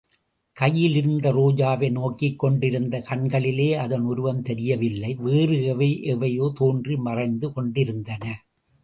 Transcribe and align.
கையிலிருந்த 0.55 1.27
ரோஜாவை 1.31 1.89
நோக்கிக் 1.91 2.39
கொண்டிருந்த 2.39 3.01
கண்களிலே 3.01 3.67
அதன் 3.75 4.01
உருவம் 4.01 4.41
தெரியவில்லை, 4.41 5.11
வேறு 5.19 5.57
எவை 5.65 5.89
எவையோ 6.13 6.47
தோன்றி 6.53 6.97
மறைந்து 7.07 7.49
கொண்டிருந்தன. 7.53 8.25